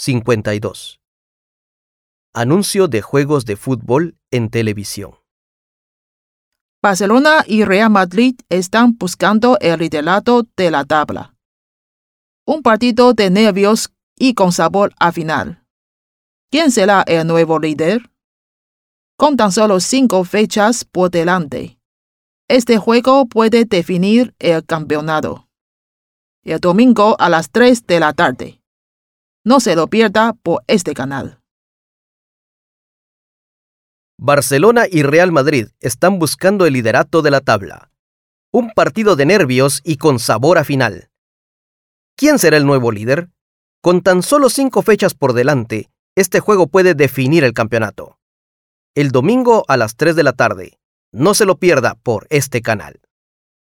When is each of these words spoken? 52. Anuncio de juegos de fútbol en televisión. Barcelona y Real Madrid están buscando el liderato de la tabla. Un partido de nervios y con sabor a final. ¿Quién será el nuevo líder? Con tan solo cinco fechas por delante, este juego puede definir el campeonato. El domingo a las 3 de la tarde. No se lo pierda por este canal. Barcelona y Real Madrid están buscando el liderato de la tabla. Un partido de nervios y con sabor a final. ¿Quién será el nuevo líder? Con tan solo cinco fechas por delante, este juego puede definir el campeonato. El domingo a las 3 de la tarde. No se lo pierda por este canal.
52. 0.00 0.98
Anuncio 2.32 2.88
de 2.88 3.02
juegos 3.02 3.44
de 3.44 3.56
fútbol 3.56 4.16
en 4.30 4.48
televisión. 4.48 5.16
Barcelona 6.82 7.44
y 7.46 7.64
Real 7.64 7.90
Madrid 7.90 8.36
están 8.48 8.96
buscando 8.96 9.58
el 9.60 9.78
liderato 9.78 10.46
de 10.56 10.70
la 10.70 10.86
tabla. 10.86 11.34
Un 12.46 12.62
partido 12.62 13.12
de 13.12 13.28
nervios 13.28 13.92
y 14.16 14.32
con 14.32 14.52
sabor 14.52 14.94
a 14.98 15.12
final. 15.12 15.66
¿Quién 16.50 16.70
será 16.70 17.02
el 17.06 17.26
nuevo 17.26 17.58
líder? 17.58 18.10
Con 19.18 19.36
tan 19.36 19.52
solo 19.52 19.80
cinco 19.80 20.24
fechas 20.24 20.86
por 20.86 21.10
delante, 21.10 21.78
este 22.48 22.78
juego 22.78 23.26
puede 23.26 23.66
definir 23.66 24.34
el 24.38 24.64
campeonato. 24.64 25.46
El 26.42 26.58
domingo 26.58 27.16
a 27.20 27.28
las 27.28 27.50
3 27.50 27.86
de 27.86 28.00
la 28.00 28.14
tarde. 28.14 28.59
No 29.42 29.58
se 29.58 29.74
lo 29.74 29.86
pierda 29.88 30.34
por 30.42 30.62
este 30.66 30.92
canal. 30.92 31.40
Barcelona 34.18 34.84
y 34.90 35.02
Real 35.02 35.32
Madrid 35.32 35.68
están 35.80 36.18
buscando 36.18 36.66
el 36.66 36.74
liderato 36.74 37.22
de 37.22 37.30
la 37.30 37.40
tabla. 37.40 37.90
Un 38.52 38.70
partido 38.72 39.16
de 39.16 39.24
nervios 39.24 39.80
y 39.82 39.96
con 39.96 40.18
sabor 40.18 40.58
a 40.58 40.64
final. 40.64 41.08
¿Quién 42.16 42.38
será 42.38 42.58
el 42.58 42.66
nuevo 42.66 42.92
líder? 42.92 43.30
Con 43.80 44.02
tan 44.02 44.22
solo 44.22 44.50
cinco 44.50 44.82
fechas 44.82 45.14
por 45.14 45.32
delante, 45.32 45.90
este 46.14 46.40
juego 46.40 46.66
puede 46.66 46.94
definir 46.94 47.42
el 47.42 47.54
campeonato. 47.54 48.18
El 48.94 49.10
domingo 49.10 49.64
a 49.68 49.78
las 49.78 49.96
3 49.96 50.16
de 50.16 50.22
la 50.22 50.34
tarde. 50.34 50.78
No 51.12 51.32
se 51.32 51.46
lo 51.46 51.56
pierda 51.56 51.94
por 51.94 52.26
este 52.28 52.60
canal. 52.60 53.00